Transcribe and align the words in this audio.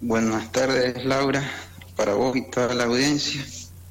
Buenas 0.00 0.52
tardes, 0.52 1.04
Laura, 1.04 1.42
para 1.96 2.14
vos 2.14 2.36
y 2.36 2.42
toda 2.42 2.72
la 2.72 2.84
audiencia. 2.84 3.44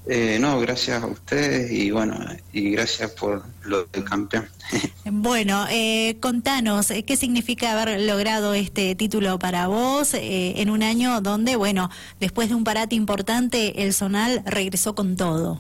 Eh, 0.08 0.38
no, 0.40 0.58
gracias 0.62 1.04
a 1.04 1.08
ustedes 1.08 1.70
y 1.70 1.92
bueno, 1.92 2.18
y 2.54 2.72
gracias 2.72 3.12
por 3.12 3.44
lo 3.64 3.84
del 3.88 4.06
campeón. 4.06 4.48
bueno, 5.06 5.66
eh, 5.70 6.16
contanos, 6.22 6.92
eh, 6.92 7.04
¿qué 7.04 7.18
significa 7.18 7.74
haber 7.74 8.00
logrado 8.02 8.54
este 8.54 8.96
título 8.96 9.38
para 9.38 9.68
vos 9.68 10.14
eh, 10.14 10.62
en 10.62 10.70
un 10.70 10.82
año 10.82 11.20
donde, 11.20 11.58
bueno, 11.58 11.90
después 12.22 12.48
de 12.48 12.56
un 12.56 12.64
parate 12.64 12.96
importante, 12.96 13.84
el 13.84 13.94
Zonal 13.94 14.44
regresó 14.46 14.96
con 14.96 15.18
todo? 15.18 15.60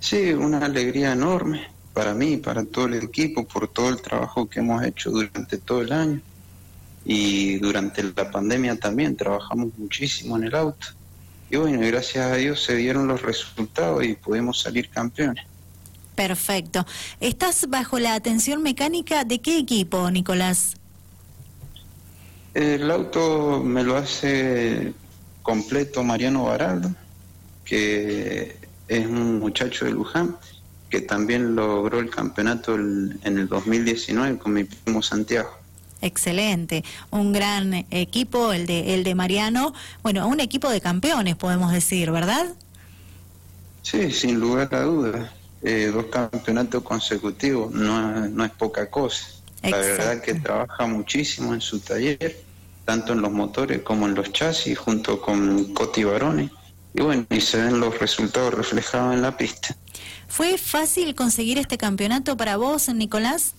Sí, 0.00 0.32
una 0.32 0.58
alegría 0.64 1.12
enorme 1.12 1.68
para 2.00 2.14
mí, 2.14 2.38
para 2.38 2.64
todo 2.64 2.86
el 2.86 2.94
equipo, 2.94 3.44
por 3.46 3.68
todo 3.68 3.90
el 3.90 4.00
trabajo 4.00 4.48
que 4.48 4.60
hemos 4.60 4.82
hecho 4.82 5.10
durante 5.10 5.58
todo 5.58 5.82
el 5.82 5.92
año. 5.92 6.20
Y 7.04 7.58
durante 7.58 8.02
la 8.02 8.30
pandemia 8.30 8.74
también 8.76 9.16
trabajamos 9.16 9.68
muchísimo 9.76 10.38
en 10.38 10.44
el 10.44 10.54
auto 10.54 10.86
y 11.50 11.56
bueno, 11.56 11.80
gracias 11.84 12.24
a 12.26 12.36
Dios 12.36 12.62
se 12.62 12.76
dieron 12.76 13.08
los 13.08 13.20
resultados 13.20 14.04
y 14.04 14.14
pudimos 14.14 14.60
salir 14.60 14.88
campeones. 14.88 15.44
Perfecto. 16.14 16.86
¿Estás 17.18 17.68
bajo 17.68 17.98
la 17.98 18.14
atención 18.14 18.62
mecánica 18.62 19.24
de 19.24 19.40
qué 19.40 19.58
equipo, 19.58 20.10
Nicolás? 20.10 20.76
El 22.54 22.90
auto 22.90 23.62
me 23.64 23.82
lo 23.82 23.96
hace 23.96 24.92
completo 25.42 26.04
Mariano 26.04 26.44
Baraldo, 26.44 26.94
que 27.64 28.56
es 28.86 29.06
un 29.06 29.40
muchacho 29.40 29.84
de 29.84 29.92
Luján, 29.92 30.36
que 30.90 31.00
también 31.00 31.54
logró 31.54 32.00
el 32.00 32.10
campeonato 32.10 32.74
en 32.74 33.20
el 33.24 33.48
2019 33.48 34.38
con 34.38 34.52
mi 34.52 34.64
primo 34.64 35.00
Santiago. 35.00 35.50
Excelente, 36.02 36.82
un 37.10 37.32
gran 37.32 37.86
equipo, 37.90 38.52
el 38.52 38.66
de, 38.66 38.94
el 38.94 39.04
de 39.04 39.14
Mariano, 39.14 39.74
bueno, 40.02 40.26
un 40.26 40.40
equipo 40.40 40.70
de 40.70 40.80
campeones, 40.80 41.36
podemos 41.36 41.72
decir, 41.72 42.10
¿verdad? 42.10 42.46
Sí, 43.82 44.10
sin 44.10 44.40
lugar 44.40 44.74
a 44.74 44.82
dudas. 44.82 45.30
Eh, 45.62 45.90
dos 45.92 46.06
campeonatos 46.06 46.82
consecutivos 46.82 47.70
no, 47.72 48.28
no 48.28 48.44
es 48.44 48.50
poca 48.52 48.88
cosa. 48.88 49.26
La 49.62 49.76
verdad 49.76 50.22
que 50.22 50.34
trabaja 50.34 50.86
muchísimo 50.86 51.52
en 51.52 51.60
su 51.60 51.80
taller, 51.80 52.40
tanto 52.86 53.12
en 53.12 53.20
los 53.20 53.30
motores 53.30 53.82
como 53.82 54.06
en 54.06 54.14
los 54.14 54.32
chasis, 54.32 54.78
junto 54.78 55.20
con 55.20 55.74
Coti 55.74 56.04
Baroni. 56.04 56.50
Y 56.94 57.02
bueno, 57.02 57.26
y 57.28 57.42
se 57.42 57.62
ven 57.62 57.78
los 57.78 57.98
resultados 57.98 58.54
reflejados 58.54 59.14
en 59.14 59.20
la 59.20 59.36
pista. 59.36 59.76
¿Fue 60.30 60.56
fácil 60.58 61.16
conseguir 61.16 61.58
este 61.58 61.76
campeonato 61.76 62.36
para 62.36 62.56
vos, 62.56 62.88
Nicolás? 62.94 63.54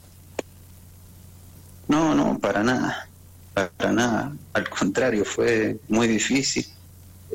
No, 1.89 2.15
no, 2.15 2.39
para 2.39 2.63
nada, 2.63 3.09
para 3.53 3.91
nada. 3.91 4.31
Al 4.53 4.69
contrario, 4.69 5.25
fue 5.25 5.77
muy 5.89 6.07
difícil. 6.07 6.65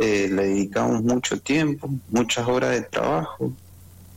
Eh, 0.01 0.31
le 0.33 0.47
dedicamos 0.47 1.03
mucho 1.03 1.39
tiempo, 1.39 1.91
muchas 2.09 2.49
horas 2.49 2.71
de 2.71 2.81
trabajo. 2.81 3.53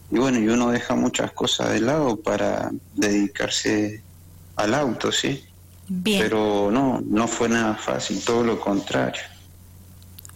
Y 0.09 0.17
bueno, 0.17 0.39
y 0.39 0.48
uno 0.48 0.72
deja 0.72 0.95
muchas 0.95 1.33
cosas 1.33 1.72
de 1.72 1.81
lado 1.81 2.16
para 2.16 2.72
dedicarse 2.95 4.02
al 4.56 4.73
auto, 4.73 5.11
¿sí? 5.11 5.44
Bien. 5.89 6.22
Pero 6.23 6.72
no, 6.72 7.04
no 7.06 7.28
fue 7.28 7.50
nada 7.50 7.76
fácil, 7.76 8.23
todo 8.23 8.45
lo 8.45 8.58
contrario. 8.58 9.22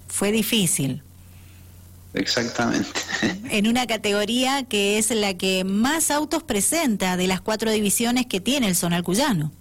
Fue 0.10 0.34
difícil. 0.34 1.02
Exactamente. 2.14 2.90
En 3.50 3.68
una 3.68 3.86
categoría 3.86 4.64
que 4.64 4.98
es 4.98 5.12
la 5.12 5.36
que 5.36 5.64
más 5.64 6.10
autos 6.10 6.42
presenta 6.42 7.18
de 7.18 7.28
las 7.28 7.40
cuatro 7.40 7.72
divisiones 7.72 8.26
que 8.26 8.42
tiene 8.42 8.68
el 8.68 8.76
Zonal 8.76 9.04
Cuyano. 9.04 9.52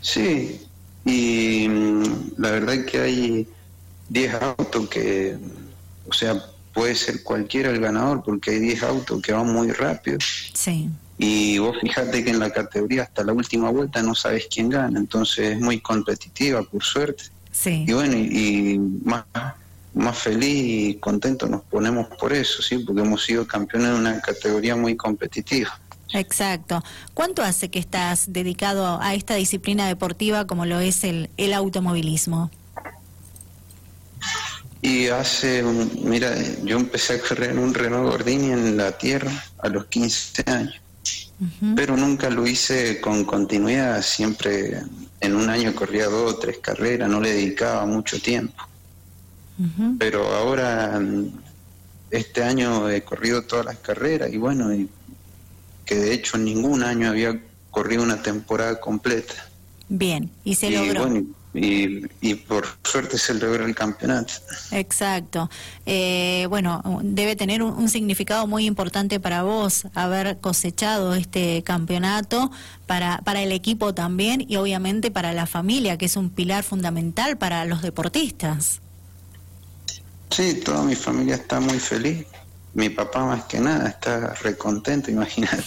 Sí, 0.00 0.60
y 1.04 1.68
mm, 1.68 2.32
la 2.38 2.50
verdad 2.50 2.74
es 2.76 2.86
que 2.86 3.00
hay 3.00 3.48
10 4.08 4.34
autos 4.34 4.88
que, 4.88 5.36
o 6.08 6.12
sea, 6.12 6.40
puede 6.72 6.94
ser 6.94 7.22
cualquiera 7.22 7.70
el 7.70 7.80
ganador 7.80 8.22
porque 8.22 8.52
hay 8.52 8.58
10 8.60 8.82
autos 8.84 9.22
que 9.22 9.32
van 9.32 9.52
muy 9.52 9.72
rápido. 9.72 10.18
Sí. 10.54 10.88
Y 11.18 11.58
vos 11.58 11.76
fíjate 11.80 12.22
que 12.22 12.30
en 12.30 12.38
la 12.38 12.50
categoría 12.50 13.04
hasta 13.04 13.24
la 13.24 13.32
última 13.32 13.70
vuelta 13.70 14.02
no 14.02 14.14
sabes 14.14 14.46
quién 14.52 14.68
gana, 14.68 14.98
entonces 14.98 15.52
es 15.52 15.60
muy 15.60 15.80
competitiva, 15.80 16.62
por 16.62 16.84
suerte. 16.84 17.24
Sí. 17.50 17.84
Y 17.88 17.92
bueno, 17.92 18.16
y, 18.16 18.78
más, 19.02 19.24
más 19.96 20.18
feliz 20.18 20.90
y 20.90 20.94
contento 20.96 21.48
nos 21.48 21.62
ponemos 21.62 22.06
por 22.18 22.32
eso, 22.32 22.62
¿sí? 22.62 22.78
Porque 22.78 23.00
hemos 23.00 23.24
sido 23.24 23.46
campeones 23.46 23.92
de 23.92 23.96
una 23.96 24.20
categoría 24.20 24.76
muy 24.76 24.94
competitiva. 24.94 25.80
Exacto. 26.12 26.84
¿Cuánto 27.14 27.42
hace 27.42 27.70
que 27.70 27.78
estás 27.78 28.32
dedicado 28.32 29.00
a 29.00 29.14
esta 29.14 29.34
disciplina 29.34 29.88
deportiva 29.88 30.46
como 30.46 30.66
lo 30.66 30.80
es 30.80 31.02
el, 31.02 31.30
el 31.38 31.54
automovilismo? 31.54 32.50
Y 34.82 35.08
hace, 35.08 35.64
mira, 36.04 36.30
yo 36.62 36.76
empecé 36.76 37.14
a 37.14 37.20
correr 37.20 37.50
en 37.50 37.58
un 37.58 37.72
Renault 37.72 38.10
Gordini 38.10 38.52
en 38.52 38.76
la 38.76 38.96
tierra 38.98 39.32
a 39.58 39.68
los 39.68 39.86
15 39.86 40.44
años, 40.46 40.80
pero 41.74 41.96
nunca 41.96 42.28
lo 42.28 42.46
hice 42.46 43.00
con 43.00 43.24
continuidad, 43.24 44.02
siempre 44.02 44.82
en 45.20 45.34
un 45.34 45.48
año 45.48 45.74
corría 45.74 46.06
dos 46.06 46.34
o 46.34 46.36
tres 46.36 46.58
carreras, 46.58 47.08
no 47.08 47.20
le 47.20 47.32
dedicaba 47.32 47.86
mucho 47.86 48.20
tiempo. 48.20 48.62
Pero 49.98 50.34
ahora, 50.34 51.00
este 52.10 52.42
año 52.42 52.88
he 52.90 53.02
corrido 53.02 53.42
todas 53.42 53.64
las 53.64 53.76
carreras 53.78 54.32
y 54.32 54.36
bueno, 54.36 54.74
y 54.74 54.88
que 55.84 55.94
de 55.94 56.12
hecho 56.12 56.36
ningún 56.36 56.82
año 56.82 57.08
había 57.08 57.40
corrido 57.70 58.02
una 58.02 58.22
temporada 58.22 58.80
completa. 58.80 59.34
Bien, 59.88 60.30
y 60.44 60.56
se 60.56 60.70
logró. 60.70 61.08
y, 61.54 62.02
y, 62.20 62.34
por 62.34 62.66
suerte 62.82 63.18
se 63.18 63.34
logró 63.34 63.64
el 63.64 63.74
campeonato. 63.74 64.32
Exacto. 64.72 65.48
Eh, 65.86 66.46
bueno, 66.50 66.82
debe 67.02 67.36
tener 67.36 67.62
un, 67.62 67.72
un, 67.74 67.88
significado 67.88 68.46
muy 68.46 68.66
importante 68.66 69.20
para 69.20 69.42
vos 69.42 69.86
haber 69.94 70.38
cosechado 70.38 71.14
este 71.14 71.62
campeonato, 71.62 72.50
para, 72.86 73.18
para 73.18 73.42
el 73.42 73.52
equipo 73.52 73.94
también 73.94 74.44
y 74.46 74.56
obviamente 74.56 75.10
para 75.10 75.32
la 75.32 75.46
familia, 75.46 75.96
que 75.96 76.06
es 76.06 76.16
un 76.16 76.30
pilar 76.30 76.64
fundamental 76.64 77.38
para 77.38 77.64
los 77.64 77.80
deportistas. 77.80 78.80
Sí, 80.36 80.60
toda 80.64 80.82
mi 80.82 80.94
familia 80.94 81.36
está 81.36 81.60
muy 81.60 81.78
feliz 81.78 82.26
mi 82.76 82.90
papá 82.90 83.24
más 83.24 83.44
que 83.44 83.58
nada 83.58 83.88
está 83.88 84.34
recontento, 84.34 85.10
imagínate. 85.18 85.64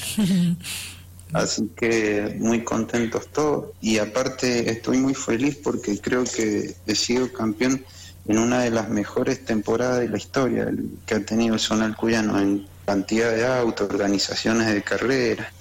Así 1.33 1.69
que 1.75 2.37
muy 2.39 2.63
contentos 2.63 3.27
todos. 3.31 3.65
Y 3.81 3.97
aparte 3.97 4.69
estoy 4.69 4.97
muy 4.99 5.15
feliz 5.15 5.57
porque 5.61 5.99
creo 5.99 6.23
que 6.23 6.75
he 6.85 6.95
sido 6.95 7.33
campeón 7.33 7.83
en 8.27 8.37
una 8.37 8.61
de 8.61 8.69
las 8.69 8.89
mejores 8.89 9.43
temporadas 9.43 10.01
de 10.01 10.09
la 10.09 10.17
historia 10.17 10.71
que 11.07 11.15
ha 11.15 11.25
tenido 11.25 11.55
el 11.55 11.59
Zonal 11.59 11.95
Cuyano 11.95 12.39
en 12.39 12.67
cantidad 12.85 13.31
de 13.31 13.45
autos, 13.45 13.89
organizaciones 13.89 14.67
de 14.71 14.83
carrera. 14.83 15.51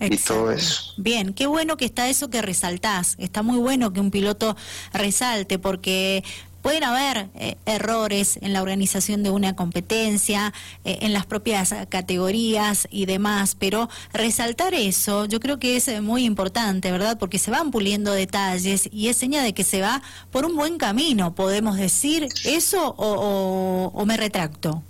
Y 0.00 0.16
todo 0.16 0.50
eso. 0.50 0.94
Bien, 0.96 1.32
qué 1.32 1.46
bueno 1.46 1.76
que 1.76 1.84
está 1.84 2.08
eso 2.08 2.28
que 2.28 2.42
resaltás. 2.42 3.14
Está 3.18 3.42
muy 3.42 3.58
bueno 3.58 3.92
que 3.92 4.00
un 4.00 4.10
piloto 4.10 4.56
resalte 4.92 5.60
porque 5.60 6.24
Pueden 6.62 6.84
haber 6.84 7.28
eh, 7.34 7.56
errores 7.66 8.38
en 8.40 8.52
la 8.52 8.62
organización 8.62 9.22
de 9.22 9.30
una 9.30 9.54
competencia, 9.56 10.52
eh, 10.84 10.98
en 11.02 11.12
las 11.12 11.26
propias 11.26 11.74
categorías 11.88 12.88
y 12.90 13.06
demás, 13.06 13.56
pero 13.58 13.88
resaltar 14.12 14.74
eso 14.74 15.26
yo 15.26 15.40
creo 15.40 15.58
que 15.58 15.76
es 15.76 15.88
eh, 15.88 16.00
muy 16.00 16.24
importante, 16.24 16.92
¿verdad? 16.92 17.18
Porque 17.18 17.38
se 17.38 17.50
van 17.50 17.70
puliendo 17.70 18.12
detalles 18.12 18.88
y 18.92 19.08
es 19.08 19.16
seña 19.16 19.42
de 19.42 19.52
que 19.52 19.64
se 19.64 19.80
va 19.80 20.02
por 20.30 20.46
un 20.46 20.56
buen 20.56 20.78
camino, 20.78 21.34
podemos 21.34 21.76
decir 21.76 22.28
eso 22.44 22.94
o, 22.96 23.90
o 23.92 24.06
me 24.06 24.16
retracto. 24.16 24.82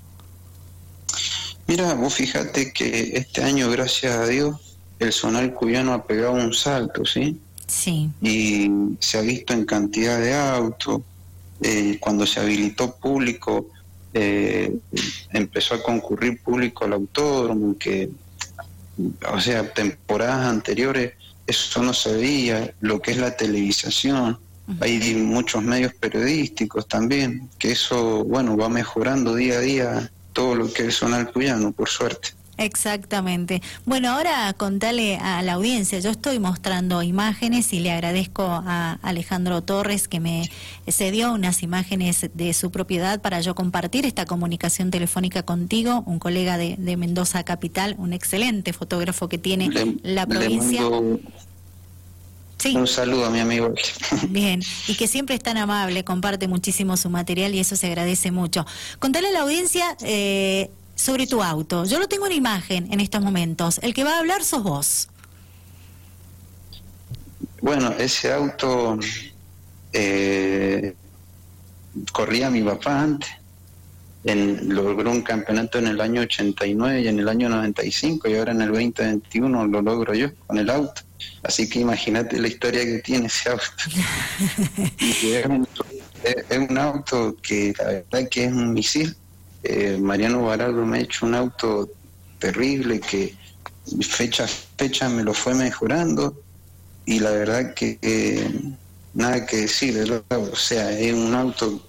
Mira, 1.67 1.95
vos 1.95 2.15
fíjate 2.15 2.73
que 2.73 3.13
este 3.15 3.43
año, 3.43 3.71
gracias 3.71 4.15
a 4.15 4.27
Dios, 4.27 4.57
el 4.99 5.13
zonal 5.13 5.55
cuyano 5.55 5.95
ha 5.95 6.05
pegado 6.05 6.33
un 6.33 6.53
salto, 6.53 7.05
¿sí? 7.05 7.41
Sí. 7.67 8.11
Y 8.21 8.69
se 9.01 9.19
ha 9.19 9.23
visto 9.23 9.53
en 9.53 9.65
cantidad 9.65 10.19
de 10.19 10.35
autos, 10.35 11.03
eh, 11.63 11.99
cuando 12.01 12.27
se 12.27 12.41
habilitó 12.41 12.97
público, 12.97 13.69
eh, 14.15 14.77
empezó 15.33 15.75
a 15.75 15.83
concurrir 15.83 16.43
público 16.43 16.85
al 16.85 16.93
autódromo, 16.95 17.77
que, 17.79 18.11
o 19.33 19.41
sea, 19.41 19.73
temporadas 19.73 20.47
anteriores 20.47 21.13
eso 21.47 21.83
no 21.83 21.93
se 21.93 22.13
veía, 22.15 22.75
lo 22.81 23.01
que 23.01 23.13
es 23.13 23.17
la 23.19 23.37
televisación. 23.37 24.39
Hay 24.81 25.15
muchos 25.17 25.63
medios 25.63 25.93
periodísticos 25.95 26.87
también, 26.87 27.49
que 27.59 27.73
eso, 27.73 28.25
bueno, 28.25 28.57
va 28.57 28.69
mejorando 28.69 29.35
día 29.35 29.59
a 29.59 29.61
día 29.61 30.13
todo 30.33 30.55
lo 30.55 30.73
que 30.73 30.87
es 30.87 30.97
Zonal 30.97 31.31
Cuyano, 31.31 31.73
por 31.73 31.89
suerte. 31.89 32.31
Exactamente. 32.59 33.63
Bueno, 33.87 34.11
ahora 34.11 34.53
contale 34.53 35.17
a 35.17 35.43
la 35.43 35.55
audiencia, 35.55 35.99
yo 36.01 36.11
estoy 36.11 36.39
mostrando 36.39 37.03
imágenes 37.03 37.73
y 37.73 37.81
le 37.81 37.91
agradezco 37.91 38.45
a 38.45 38.99
Alejandro 39.03 39.63
Torres 39.63 40.07
que 40.07 40.21
me 40.21 40.51
cedió 40.87 41.33
unas 41.33 41.63
imágenes 41.63 42.29
de 42.35 42.53
su 42.53 42.71
propiedad 42.71 43.21
para 43.21 43.41
yo 43.41 43.55
compartir 43.55 44.05
esta 44.05 44.27
comunicación 44.27 44.91
telefónica 44.91 45.43
contigo, 45.43 46.05
un 46.07 46.19
colega 46.19 46.59
de, 46.59 46.77
de 46.79 46.97
Mendoza 46.97 47.43
Capital, 47.43 47.97
un 47.99 48.13
excelente 48.13 48.73
fotógrafo 48.73 49.29
que 49.29 49.39
tiene 49.39 49.71
la 50.03 50.27
provincia. 50.27 50.83
Un 52.75 52.87
saludo 52.87 53.27
a 53.27 53.31
mi 53.31 53.41
amigo. 53.41 53.75
Bien, 54.29 54.63
y 54.87 54.95
que 54.95 55.09
siempre 55.09 55.35
es 55.35 55.43
tan 55.43 55.57
amable, 55.57 56.05
comparte 56.05 56.47
muchísimo 56.47 56.97
su 56.97 57.11
material 57.11 57.55
y 57.55 57.59
eso 57.59 57.75
se 57.75 57.89
agradece 57.89 58.31
mucho. 58.31 58.65
Contale 59.01 59.29
a 59.29 59.33
la 59.33 59.41
audiencia 59.41 59.97
eh, 60.03 60.71
sobre 60.95 61.27
tu 61.27 61.43
auto. 61.43 61.85
Yo 61.85 61.99
lo 61.99 62.09
tengo 62.09 62.27
en 62.27 62.33
imagen 62.33 62.93
en 62.93 63.01
estos 63.01 63.23
momentos. 63.23 63.79
El 63.83 63.95
que 63.95 64.05
va 64.05 64.17
a 64.17 64.19
hablar 64.19 64.45
sos 64.45 64.63
vos. 64.63 65.09
Bueno, 67.61 67.93
ese 67.93 68.33
auto 68.33 68.99
eh, 69.93 70.95
corría 72.13 72.51
mi 72.51 72.63
papá 72.63 73.03
antes. 73.03 73.31
En, 74.25 74.73
logró 74.73 75.11
un 75.11 75.23
campeonato 75.23 75.79
en 75.79 75.89
el 75.89 76.01
año 76.01 76.23
89 76.23 77.03
y 77.03 77.09
en 77.09 77.19
el 77.19 77.29
año 77.29 77.49
95 77.49 78.29
y 78.29 78.37
ahora 78.37 78.53
en 78.53 78.63
el 78.63 78.69
2021 78.69 79.67
lo 79.67 79.83
logro 79.83 80.15
yo 80.15 80.29
con 80.47 80.59
el 80.59 80.71
auto. 80.71 81.03
Así 81.43 81.69
que 81.69 81.81
imagínate 81.81 82.39
la 82.39 82.49
historia 82.49 82.85
que 82.85 82.99
tiene 82.99 83.27
ese 83.27 83.51
auto. 83.51 83.65
es, 85.01 86.59
un, 86.59 86.79
auto 86.79 87.37
que 87.43 87.75
la 87.79 87.85
verdad 87.85 88.29
que 88.29 88.45
es 88.45 88.53
un 88.53 88.73
misil. 88.73 89.17
Eh, 89.63 89.99
Mariano 90.01 90.43
Baraldo 90.43 90.85
me 90.85 90.99
ha 90.99 91.01
hecho 91.01 91.27
un 91.27 91.35
auto 91.35 91.91
terrible 92.39 93.01
que 93.01 93.35
fecha 94.01 94.45
a 94.45 94.49
fecha 94.49 95.09
me 95.09 95.23
lo 95.23 95.35
fue 95.35 95.55
mejorando 95.55 96.41
y 97.05 97.19
la 97.19 97.31
verdad 97.31 97.75
que 97.75 97.99
eh, 98.03 98.49
nada 99.15 99.45
que 99.47 99.59
decir, 99.59 100.23
o 100.29 100.57
sea, 100.57 100.91
es 100.99 101.13
un 101.13 101.35
auto, 101.35 101.85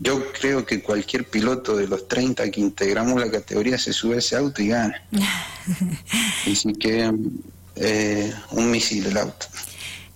yo 0.00 0.32
creo 0.32 0.64
que 0.64 0.82
cualquier 0.82 1.24
piloto 1.28 1.76
de 1.76 1.88
los 1.88 2.06
30 2.08 2.50
que 2.50 2.60
integramos 2.60 3.20
la 3.20 3.30
categoría 3.30 3.78
se 3.78 3.92
sube 3.92 4.16
a 4.16 4.18
ese 4.18 4.36
auto 4.36 4.62
y 4.62 4.68
gana. 4.68 5.02
Así 6.50 6.72
que 6.74 7.12
eh, 7.76 8.32
un 8.52 8.70
misil 8.70 9.06
el 9.06 9.16
auto. 9.16 9.46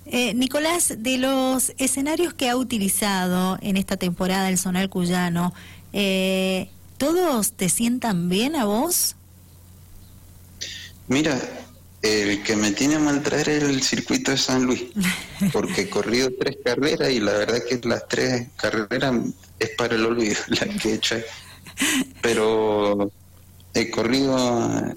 Eh, 0.06 0.34
Nicolás, 0.34 0.94
de 0.98 1.18
los 1.18 1.72
escenarios 1.78 2.34
que 2.34 2.48
ha 2.48 2.56
utilizado 2.56 3.58
en 3.62 3.76
esta 3.76 3.96
temporada 3.96 4.48
el 4.48 4.58
Zonal 4.58 4.88
Cuyano, 4.88 5.54
eh, 5.92 6.68
¿todos 7.00 7.52
te 7.52 7.70
sientan 7.70 8.28
bien 8.28 8.54
a 8.54 8.66
vos? 8.66 9.16
Mira, 11.08 11.40
el 12.02 12.42
que 12.42 12.54
me 12.56 12.72
tiene 12.72 12.96
a 12.96 12.98
mal 12.98 13.22
traer 13.22 13.48
es 13.48 13.62
el 13.62 13.82
circuito 13.82 14.32
de 14.32 14.36
San 14.36 14.64
Luis, 14.64 14.84
porque 15.52 15.82
he 15.82 15.90
corrido 15.90 16.30
tres 16.38 16.58
carreras 16.62 17.10
y 17.10 17.18
la 17.20 17.32
verdad 17.32 17.62
que 17.66 17.80
las 17.88 18.06
tres 18.06 18.48
carreras 18.54 19.14
es 19.58 19.70
para 19.70 19.94
el 19.94 20.04
olvido 20.04 20.36
la 20.48 20.66
que 20.66 20.90
he 20.90 20.94
hecho. 20.96 21.16
Pero 22.20 23.10
he 23.72 23.90
corrido, 23.90 24.94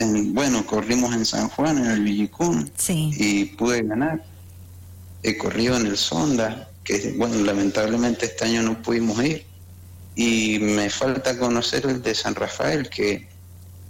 en, 0.00 0.34
bueno, 0.34 0.66
corrimos 0.66 1.14
en 1.14 1.24
San 1.24 1.48
Juan, 1.50 1.78
en 1.78 1.86
el 1.86 2.02
Villicún, 2.02 2.68
y 2.88 3.44
pude 3.44 3.82
ganar. 3.84 4.24
He 5.22 5.38
corrido 5.38 5.76
en 5.76 5.86
el 5.86 5.96
Sonda, 5.96 6.68
que 6.82 7.14
bueno, 7.16 7.36
lamentablemente 7.36 8.26
este 8.26 8.44
año 8.44 8.62
no 8.62 8.82
pudimos 8.82 9.24
ir. 9.24 9.53
Y 10.16 10.58
me 10.60 10.90
falta 10.90 11.38
conocer 11.38 11.86
el 11.86 12.02
de 12.02 12.14
San 12.14 12.34
Rafael, 12.34 12.88
que 12.88 13.26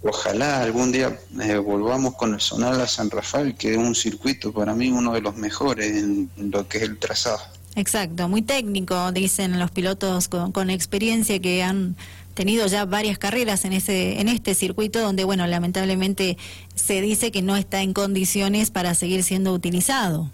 ojalá 0.03 0.63
algún 0.63 0.93
día 0.93 1.19
eh, 1.43 1.57
volvamos 1.57 2.15
con 2.15 2.35
el 2.35 2.41
Zonal 2.41 2.81
a 2.81 2.87
San 2.87 3.11
Rafael, 3.11 3.55
que 3.55 3.73
es 3.73 3.79
un 3.79 3.95
circuito 3.95 4.53
para 4.53 4.75
mí 4.75 4.91
uno 4.91 5.13
de 5.13 5.21
los 5.21 5.37
mejores 5.37 5.97
en, 5.97 6.31
lo 6.37 6.69
que 6.69 6.79
es 6.79 6.85
el 6.85 6.99
trazado. 6.99 7.41
Exacto, 7.77 8.29
muy 8.29 8.43
técnico, 8.43 9.11
dicen 9.13 9.59
los 9.59 9.71
pilotos 9.71 10.29
con, 10.29 10.71
experiencia 10.71 11.41
que 11.41 11.63
han 11.63 11.97
tenido 12.35 12.67
ya 12.67 12.85
varias 12.85 13.19
carreras 13.19 13.65
en 13.65 13.73
ese 13.73 14.21
en 14.21 14.29
este 14.29 14.57
circuito 14.57 15.01
donde 15.01 15.23
bueno 15.23 15.47
lamentablemente 15.47 16.37
se 16.75 17.01
dice 17.01 17.31
que 17.31 17.43
no 17.43 17.57
está 17.57 17.81
en 17.81 17.93
condiciones 17.93 18.71
para 18.71 18.95
seguir 18.95 19.23
siendo 19.23 19.53
utilizado. 19.53 20.31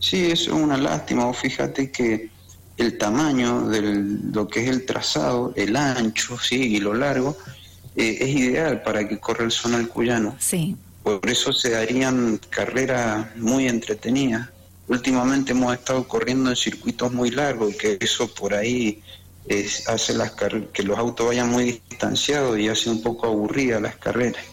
Sí, 0.00 0.24
eso 0.30 0.56
es 0.56 0.62
una 0.62 0.76
lástima. 0.76 1.32
Fíjate 1.32 1.90
que 1.90 2.30
el 2.80 2.98
tamaño 2.98 3.68
de 3.68 3.82
lo 4.32 4.48
que 4.48 4.62
es 4.64 4.68
el 4.68 4.86
trazado, 4.86 5.52
el 5.56 5.76
ancho, 5.76 6.38
sí, 6.38 6.76
y 6.76 6.80
lo 6.80 6.94
largo, 6.94 7.36
eh, 7.96 8.18
es 8.20 8.28
ideal 8.28 8.82
para 8.82 9.06
que 9.08 9.18
corra 9.18 9.44
el 9.44 9.52
zonal 9.52 9.88
cuyano. 9.88 10.36
Sí. 10.38 10.76
Por 11.02 11.28
eso 11.28 11.52
se 11.52 11.70
darían 11.70 12.40
carreras 12.50 13.36
muy 13.36 13.68
entretenidas. 13.68 14.48
Últimamente 14.88 15.52
hemos 15.52 15.72
estado 15.74 16.06
corriendo 16.06 16.50
en 16.50 16.56
circuitos 16.56 17.12
muy 17.12 17.30
largos, 17.30 17.74
que 17.76 17.98
eso 18.00 18.32
por 18.34 18.54
ahí 18.54 19.02
hace 19.86 20.14
las 20.14 20.32
que 20.72 20.82
los 20.82 20.98
autos 20.98 21.28
vayan 21.28 21.48
muy 21.48 21.82
distanciados 21.88 22.58
y 22.58 22.68
hace 22.68 22.90
un 22.90 23.02
poco 23.02 23.26
aburridas 23.26 23.82
las 23.82 23.96
carreras. 23.96 24.44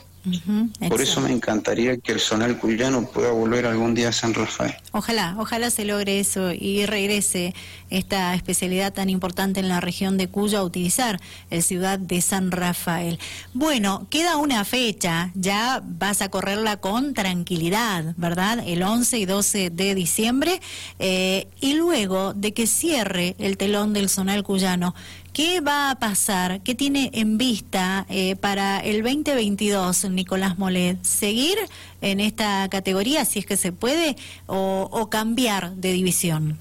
Por 0.89 1.01
eso 1.01 1.21
me 1.21 1.31
encantaría 1.31 1.97
que 1.97 2.11
el 2.11 2.19
Zonal 2.19 2.57
Cuyano 2.57 3.05
pueda 3.07 3.31
volver 3.31 3.65
algún 3.65 3.93
día 3.93 4.09
a 4.09 4.11
San 4.11 4.33
Rafael. 4.33 4.75
Ojalá, 4.91 5.35
ojalá 5.37 5.69
se 5.69 5.85
logre 5.85 6.19
eso 6.19 6.51
y 6.51 6.85
regrese 6.85 7.53
esta 7.89 8.33
especialidad 8.35 8.93
tan 8.93 9.09
importante 9.09 9.59
en 9.59 9.69
la 9.69 9.79
región 9.79 10.17
de 10.17 10.27
Cuyo 10.27 10.59
a 10.59 10.63
utilizar 10.63 11.19
el 11.49 11.63
ciudad 11.63 11.99
de 11.99 12.21
San 12.21 12.51
Rafael. 12.51 13.19
Bueno, 13.53 14.07
queda 14.09 14.37
una 14.37 14.65
fecha, 14.65 15.31
ya 15.35 15.81
vas 15.83 16.21
a 16.21 16.29
correrla 16.29 16.77
con 16.77 17.13
tranquilidad, 17.13 18.13
¿verdad? 18.17 18.63
El 18.65 18.83
11 18.83 19.19
y 19.19 19.25
12 19.25 19.69
de 19.69 19.95
diciembre 19.95 20.59
eh, 20.99 21.47
y 21.61 21.73
luego 21.73 22.33
de 22.33 22.53
que 22.53 22.67
cierre 22.67 23.35
el 23.39 23.57
telón 23.57 23.93
del 23.93 24.09
Zonal 24.09 24.43
Cuyano, 24.43 24.95
¿Qué 25.37 25.61
va 25.61 25.91
a 25.91 25.99
pasar? 25.99 26.61
¿Qué 26.63 26.73
tiene 26.73 27.11
en 27.13 27.37
vista 27.37 28.07
eh, 28.09 28.35
para 28.37 28.79
el 28.79 29.03
2022, 29.03 30.09
Nicolás 30.09 30.57
Molet? 30.57 30.97
¿Seguir 31.03 31.59
en 32.01 32.19
esta 32.19 32.67
categoría, 32.71 33.23
si 33.23 33.37
es 33.37 33.45
que 33.45 33.55
se 33.55 33.71
puede, 33.71 34.15
o, 34.47 35.09
cambiar 35.11 35.75
de 35.75 35.91
división? 35.91 36.57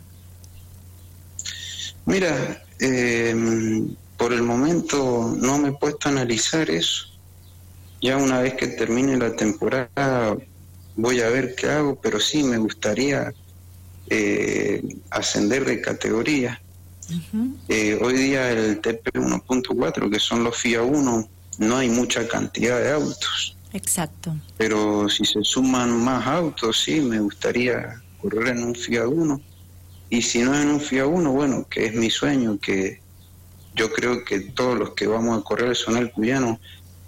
Mira, 2.05 2.63
em, 2.79 3.97
por 4.19 4.35
el 4.35 4.43
momento 4.43 5.35
no 5.41 5.57
me 5.57 5.71
he 5.71 5.73
puesto 5.73 6.11
a 6.11 6.13
analizar 6.13 6.69
eso. 6.69 7.07
Ya 8.03 8.19
una 8.19 8.43
vez 8.43 8.57
que 8.57 8.67
termine 8.67 9.17
la 9.17 9.35
temporada 9.35 10.37
voy 10.97 11.23
a 11.23 11.31
ver 11.31 11.55
qué 11.55 11.71
hago, 11.71 11.99
pero 11.99 12.21
sí 12.21 12.43
me 12.43 12.59
gustaría 12.59 13.33
eh, 14.11 14.83
ascender 15.09 15.65
de 15.65 15.81
categoría. 15.81 16.61
Eh, 17.69 17.99
hoy 18.03 18.15
día 18.15 18.51
el 18.51 18.81
TP 18.81 19.13
1.4, 19.15 20.11
que 20.11 20.19
son 20.19 20.45
los 20.45 20.57
FIA 20.57 20.83
1, 20.83 21.29
no 21.59 21.77
hay 21.77 21.89
mucha 21.89 22.27
cantidad 22.27 22.81
de 22.81 22.93
autos. 22.93 23.57
Exacto. 23.73 24.35
Pero 24.57 25.09
si 25.09 25.25
se 25.25 25.43
suman 25.43 26.03
más 26.03 26.27
autos, 26.27 26.83
sí, 26.83 27.01
me 27.01 27.21
gustaría 27.21 28.03
correr 28.21 28.49
en 28.49 28.65
un 28.65 28.75
FIA 28.75 29.07
1. 29.07 29.41
Y 30.09 30.23
si 30.23 30.41
no 30.41 30.59
en 30.61 30.69
un 30.69 30.81
FIA 30.81 31.07
1, 31.07 31.33
bueno, 31.33 31.67
que 31.69 31.87
es 31.87 31.95
mi 31.95 32.11
sueño, 32.11 32.59
que 32.59 33.01
yo 33.75 33.93
creo 33.93 34.25
que 34.25 34.41
todos 34.41 34.79
los 34.79 34.91
que 34.95 35.07
vamos 35.07 35.39
a 35.39 35.45
correr 35.45 35.69
el 35.69 35.77
Zonal 35.77 36.11
Cuyano 36.11 36.59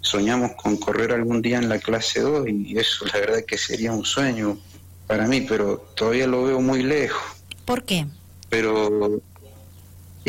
soñamos 0.00 0.52
con 0.52 0.76
correr 0.76 1.12
algún 1.12 1.42
día 1.42 1.58
en 1.58 1.68
la 1.68 1.78
clase 1.78 2.20
2 2.20 2.48
y 2.48 2.78
eso 2.78 3.04
la 3.06 3.20
verdad 3.20 3.44
que 3.46 3.58
sería 3.58 3.92
un 3.92 4.04
sueño 4.04 4.58
para 5.06 5.26
mí, 5.26 5.40
pero 5.42 5.78
todavía 5.96 6.26
lo 6.26 6.44
veo 6.44 6.60
muy 6.60 6.82
lejos. 6.82 7.22
¿Por 7.64 7.84
qué? 7.84 8.06
Pero 8.50 9.20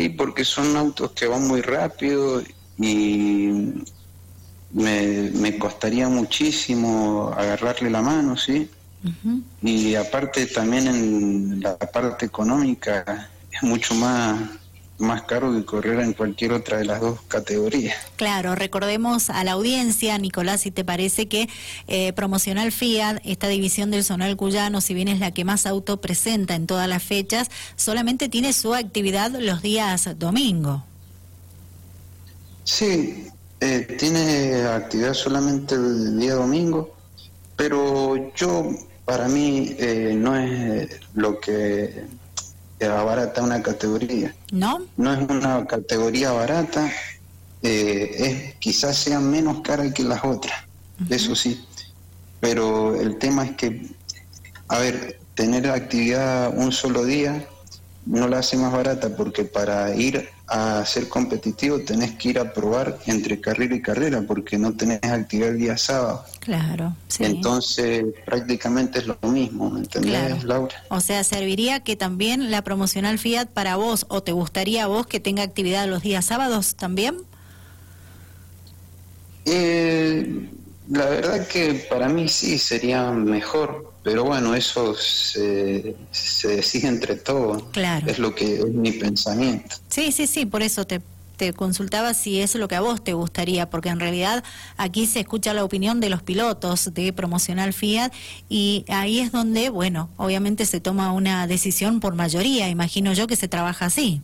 Sí, 0.00 0.08
porque 0.08 0.46
son 0.46 0.78
autos 0.78 1.10
que 1.10 1.26
van 1.26 1.46
muy 1.46 1.60
rápido 1.60 2.42
y 2.78 3.50
me, 4.72 5.58
costaría 5.58 6.08
muchísimo 6.08 7.34
agarrarle 7.36 7.90
la 7.90 8.00
mano, 8.00 8.34
¿sí? 8.34 8.70
Y 9.60 9.94
aparte 9.96 10.46
también 10.46 10.86
en 10.86 11.60
la 11.60 11.76
parte 11.76 12.24
económica 12.24 13.28
es 13.52 13.62
mucho 13.62 13.94
más 13.94 14.40
más 15.00 15.22
caro 15.22 15.52
que 15.52 15.64
correr 15.64 16.00
en 16.00 16.12
cualquier 16.12 16.52
otra 16.52 16.78
de 16.78 16.84
las 16.84 17.00
dos 17.00 17.20
categorías. 17.28 17.96
Claro, 18.16 18.54
recordemos 18.54 19.30
a 19.30 19.42
la 19.44 19.52
audiencia, 19.52 20.16
Nicolás, 20.18 20.60
si 20.62 20.70
te 20.70 20.84
parece 20.84 21.28
que 21.28 21.48
eh, 21.88 22.12
Promocional 22.12 22.72
Fiat, 22.72 23.20
esta 23.24 23.48
división 23.48 23.90
del 23.90 24.04
Zonal 24.04 24.36
Cuyano, 24.36 24.80
si 24.80 24.94
bien 24.94 25.08
es 25.08 25.18
la 25.18 25.32
que 25.32 25.44
más 25.44 25.66
auto 25.66 26.00
presenta 26.00 26.54
en 26.54 26.66
todas 26.66 26.88
las 26.88 27.02
fechas, 27.02 27.50
solamente 27.76 28.28
tiene 28.28 28.52
su 28.52 28.74
actividad 28.74 29.30
los 29.30 29.62
días 29.62 30.08
domingo. 30.18 30.84
Sí, 32.64 33.26
eh, 33.60 33.96
tiene 33.98 34.62
actividad 34.62 35.14
solamente 35.14 35.74
el 35.74 36.18
día 36.18 36.34
domingo, 36.34 36.94
pero 37.56 38.32
yo, 38.34 38.70
para 39.04 39.28
mí, 39.28 39.74
eh, 39.78 40.14
no 40.16 40.36
es 40.36 40.88
lo 41.14 41.40
que 41.40 42.04
barata 42.88 43.42
una 43.42 43.62
categoría. 43.62 44.34
¿No? 44.52 44.80
No 44.96 45.12
es 45.12 45.28
una 45.28 45.66
categoría 45.66 46.32
barata, 46.32 46.90
eh, 47.62 48.14
es 48.18 48.54
quizás 48.56 48.96
sea 48.96 49.20
menos 49.20 49.60
cara 49.60 49.92
que 49.92 50.02
las 50.02 50.24
otras, 50.24 50.64
eso 51.08 51.34
sí. 51.34 51.64
Pero 52.40 52.98
el 52.98 53.18
tema 53.18 53.44
es 53.44 53.52
que, 53.52 53.86
a 54.68 54.78
ver, 54.78 55.20
tener 55.34 55.68
actividad 55.68 56.52
un 56.56 56.72
solo 56.72 57.04
día 57.04 57.46
no 58.06 58.28
la 58.28 58.38
hace 58.38 58.56
más 58.56 58.72
barata 58.72 59.14
porque 59.14 59.44
para 59.44 59.94
ir 59.94 60.28
a 60.50 60.84
ser 60.84 61.08
competitivo 61.08 61.78
tenés 61.78 62.12
que 62.16 62.30
ir 62.30 62.38
a 62.40 62.52
probar 62.52 62.98
entre 63.06 63.40
carrera 63.40 63.76
y 63.76 63.80
carrera 63.80 64.22
porque 64.26 64.58
no 64.58 64.72
tenés 64.76 65.00
actividad 65.04 65.50
el 65.50 65.58
día 65.58 65.76
sábado. 65.78 66.24
Claro, 66.40 66.96
sí. 67.06 67.24
Entonces 67.24 68.04
prácticamente 68.24 68.98
es 68.98 69.06
lo 69.06 69.16
mismo, 69.22 69.76
¿entendés, 69.76 70.42
Laura? 70.42 70.74
O 70.88 71.00
sea, 71.00 71.22
serviría 71.22 71.80
que 71.80 71.94
también 71.94 72.50
la 72.50 72.62
promocional 72.62 73.18
Fiat 73.20 73.46
para 73.46 73.76
vos 73.76 74.06
o 74.08 74.24
te 74.24 74.32
gustaría 74.32 74.84
a 74.84 74.86
vos 74.88 75.06
que 75.06 75.20
tenga 75.20 75.44
actividad 75.44 75.86
los 75.86 76.02
días 76.02 76.24
sábados 76.24 76.74
también? 76.74 77.16
Eh, 79.44 80.50
la 80.90 81.06
verdad 81.06 81.46
que 81.46 81.86
para 81.88 82.08
mí 82.08 82.28
sí 82.28 82.58
sería 82.58 83.12
mejor, 83.12 83.92
pero 84.02 84.24
bueno, 84.24 84.56
eso 84.56 84.94
se, 84.96 85.94
decide 86.42 86.88
entre 86.88 87.14
todos. 87.14 87.62
Claro. 87.70 88.10
Es 88.10 88.18
lo 88.18 88.34
que 88.34 88.56
es 88.56 88.66
mi 88.66 88.92
pensamiento. 88.92 89.76
Sí, 89.88 90.10
sí, 90.10 90.26
sí, 90.26 90.46
por 90.46 90.62
eso 90.62 90.84
te, 90.86 91.00
te 91.36 91.52
consultaba 91.52 92.12
si 92.12 92.40
es 92.40 92.56
lo 92.56 92.66
que 92.66 92.74
a 92.74 92.80
vos 92.80 93.04
te 93.04 93.12
gustaría, 93.12 93.70
porque 93.70 93.88
en 93.88 94.00
realidad 94.00 94.42
aquí 94.76 95.06
se 95.06 95.20
escucha 95.20 95.54
la 95.54 95.62
opinión 95.62 96.00
de 96.00 96.10
los 96.10 96.24
pilotos 96.24 96.92
de 96.92 97.12
Promocional 97.12 97.72
Fiat 97.72 98.12
y 98.48 98.84
ahí 98.88 99.20
es 99.20 99.30
donde, 99.30 99.70
bueno, 99.70 100.10
obviamente 100.16 100.66
se 100.66 100.80
toma 100.80 101.12
una 101.12 101.46
decisión 101.46 102.00
por 102.00 102.16
mayoría, 102.16 102.68
imagino 102.68 103.12
yo 103.12 103.28
que 103.28 103.36
se 103.36 103.46
trabaja 103.46 103.86
así. 103.86 104.22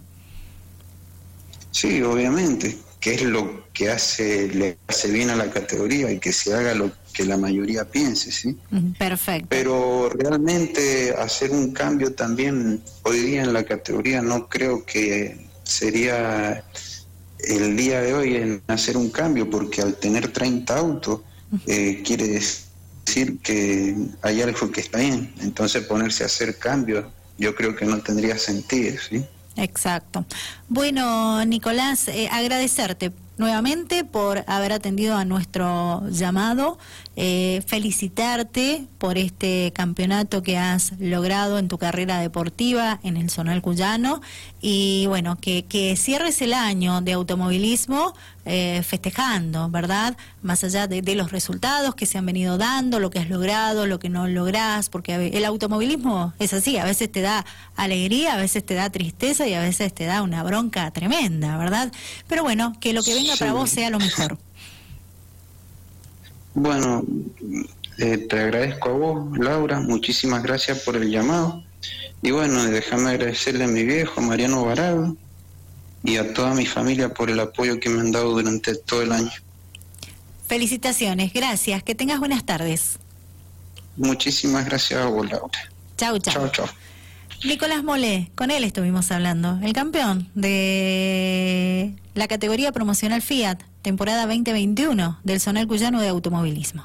Sí, 1.71 2.03
obviamente 2.03 2.86
que 3.07 3.15
es 3.15 3.23
lo 3.23 3.63
que 3.73 3.89
hace, 3.89 4.49
le 4.49 4.79
hace 4.89 5.09
bien 5.13 5.31
a 5.31 5.37
la 5.37 5.49
categoría 5.49 6.11
y 6.11 6.19
que 6.19 6.33
se 6.33 6.53
haga 6.53 6.75
lo 6.75 6.91
que 7.15 7.25
la 7.25 7.37
mayoría 7.37 7.85
piense, 7.85 8.33
¿sí? 8.33 8.59
Perfecto. 8.99 9.47
Pero 9.49 10.09
realmente 10.09 11.15
hacer 11.17 11.53
un 11.53 11.71
cambio 11.71 12.15
también 12.15 12.83
hoy 13.05 13.21
día 13.21 13.45
en 13.45 13.53
la 13.53 13.63
categoría 13.63 14.23
no 14.23 14.49
creo 14.49 14.85
que 14.85 15.47
sería 15.63 16.65
el 17.39 17.77
día 17.77 18.01
de 18.01 18.13
hoy 18.13 18.35
en 18.39 18.63
hacer 18.67 18.97
un 18.97 19.11
cambio, 19.11 19.49
porque 19.49 19.83
al 19.83 19.95
tener 19.95 20.33
30 20.33 20.77
autos 20.77 21.21
eh, 21.69 22.03
quiere 22.05 22.27
decir 22.27 23.39
que 23.39 23.95
hay 24.23 24.43
algo 24.43 24.69
que 24.73 24.81
está 24.81 24.99
bien. 24.99 25.33
Entonces 25.43 25.85
ponerse 25.85 26.25
a 26.25 26.27
hacer 26.27 26.59
cambios 26.59 27.05
yo 27.39 27.55
creo 27.55 27.77
que 27.77 27.85
no 27.85 28.01
tendría 28.01 28.37
sentido, 28.37 28.97
¿sí? 28.99 29.25
Exacto. 29.57 30.25
Bueno, 30.69 31.45
Nicolás, 31.45 32.09
eh, 32.09 32.29
agradecerte 32.31 33.13
nuevamente 33.39 34.05
por 34.05 34.45
haber 34.47 34.73
atendido 34.73 35.17
a 35.17 35.25
nuestro 35.25 36.03
llamado, 36.11 36.79
eh, 37.17 37.63
felicitarte 37.67 38.87
por 38.99 39.17
este 39.19 39.73
campeonato 39.75 40.43
que 40.43 40.59
has 40.59 40.93
logrado 40.99 41.59
en 41.59 41.69
tu 41.69 41.79
carrera 41.79 42.19
deportiva 42.21 43.01
en 43.03 43.17
el 43.17 43.31
Zonal 43.31 43.63
Cuyano 43.63 44.21
y 44.61 45.07
bueno, 45.09 45.37
que, 45.41 45.65
que 45.65 45.97
cierres 45.97 46.43
el 46.43 46.53
año 46.53 47.01
de 47.01 47.15
automovilismo 47.15 48.15
eh, 48.49 48.85
festejando, 48.85 49.69
¿verdad? 49.71 50.17
Más 50.41 50.63
allá 50.63 50.87
de, 50.87 51.03
los 51.17 51.33
resultados 51.33 51.97
que 51.97 52.07
se 52.07 52.17
han 52.17 52.27
venido 52.27 52.59
dando, 52.59 53.01
lo 53.01 53.11
que 53.11 53.19
has 53.19 53.29
logrado, 53.29 53.87
lo 53.87 53.99
que 53.99 54.09
no 54.09 54.29
lográs, 54.29 54.89
porque 54.89 55.33
el 55.35 55.45
automovilismo 55.45 56.33
es 56.39 56.53
así, 56.53 56.79
a 56.79 56.85
veces 56.85 57.11
te 57.11 57.23
da 57.23 57.45
alegría, 57.75 58.35
a 58.35 58.37
veces 58.37 58.65
te 58.65 58.75
da 58.75 58.89
tristeza 58.89 59.49
y 59.49 59.55
a 59.55 59.61
veces 59.61 59.93
te 59.93 60.05
da 60.05 60.23
una 60.23 60.45
bronca 60.45 60.89
tremenda, 60.93 61.57
¿verdad? 61.57 61.91
Pero 62.29 62.45
bueno, 62.45 62.77
que 62.79 62.93
lo 62.93 63.03
que 63.03 63.15
venga 63.15 63.35
para 63.37 63.53
vos 63.53 63.69
sea 63.69 63.91
lo 63.91 63.99
mejor. 63.99 64.39
Bueno, 66.57 67.05
eh, 67.99 68.17
te 68.17 68.41
agradezco 68.41 68.89
a 68.89 68.93
vos, 68.93 69.39
Laura, 69.39 69.79
muchísimas 69.79 70.43
gracias 70.43 70.81
por 70.81 70.97
el 70.97 71.11
llamado. 71.11 71.63
Y 72.23 72.31
bueno, 72.31 72.65
déjame 72.65 73.11
agradecerle 73.11 73.65
a 73.65 73.69
mi 73.69 73.85
viejo, 73.85 74.23
Mariano 74.23 74.65
Varado, 74.65 75.15
y 76.03 76.17
a 76.17 76.33
toda 76.33 76.55
mi 76.55 76.65
familia 76.65 77.13
por 77.13 77.29
el 77.29 77.41
apoyo 77.41 77.79
que 77.79 77.91
me 77.91 78.01
han 78.01 78.11
dado 78.11 78.31
durante 78.31 78.75
todo 78.75 79.03
el 79.03 79.13
año. 79.13 79.31
Felicitaciones, 80.47 81.35
gracias, 81.35 81.83
que 81.83 81.95
tengas 81.95 82.21
buenas 82.21 82.47
tardes. 82.47 82.99
Muchísimas 83.99 84.65
gracias 84.65 84.99
a 84.99 85.09
vos, 85.09 85.31
Laura. 85.31 85.71
Chau, 85.99 86.19
chau. 86.19 86.33
Chau, 86.33 86.49
chau. 86.49 86.67
Nicolás 87.45 87.85
Molé, 87.85 88.31
con 88.35 88.51
él 88.51 88.65
estuvimos 88.65 89.11
hablando, 89.11 89.59
el 89.63 89.73
campeón 89.73 90.29
de 90.35 91.95
la 92.15 92.29
categoría 92.29 92.73
promocional 92.73 93.23
Fiat, 93.23 93.59
temporada 93.83 94.27
2021 94.27 95.19
del 95.23 95.41
Zonal 95.41 95.67
Cuyano 95.67 96.01
de 96.01 96.09
Automovilismo. 96.09 96.85